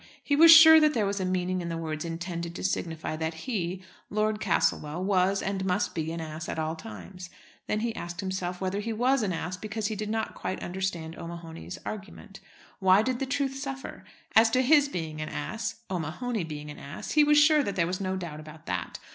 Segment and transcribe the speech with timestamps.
[0.23, 3.45] He was sure that there was a meaning in the words intended to signify that
[3.45, 7.29] he, Lord Castlewell, was and must be an ass at all times.
[7.67, 11.19] Then he asked himself whether he was an ass because he did not quite understand
[11.19, 12.39] O'Mahony's argument.
[12.79, 14.03] Why did the truth suffer?
[14.35, 17.85] As to his being an ass, O'Mahony being an ass, he was sure that there
[17.85, 18.97] was no doubt about that.